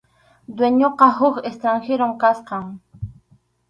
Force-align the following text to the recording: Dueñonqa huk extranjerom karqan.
Dueñonqa 0.61 1.11
huk 1.19 1.39
extranjerom 1.51 2.19
karqan. 2.27 2.77